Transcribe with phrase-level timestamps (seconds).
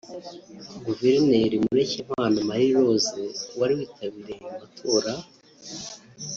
[0.85, 3.13] Guverineri Mureshyankwano Marie Rose
[3.59, 5.11] wari yitabiriye ayo matora